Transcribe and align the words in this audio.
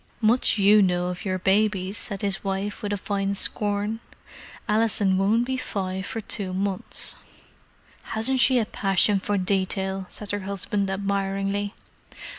"Much 0.19 0.57
you 0.57 0.81
know 0.81 1.09
of 1.09 1.23
your 1.25 1.37
babies!" 1.37 1.95
said 1.95 2.23
his 2.23 2.43
wife, 2.43 2.81
with 2.81 2.91
a 2.91 2.97
fine 2.97 3.35
scorn. 3.35 3.99
"Alison 4.67 5.15
won't 5.15 5.45
be 5.45 5.57
five 5.57 6.07
for 6.07 6.21
two 6.21 6.53
months." 6.55 7.13
"Hasn't 8.17 8.39
she 8.39 8.57
a 8.57 8.65
passion 8.65 9.19
for 9.19 9.37
detail!" 9.37 10.07
said 10.09 10.31
her 10.31 10.39
husband 10.39 10.89
admiringly. 10.89 11.75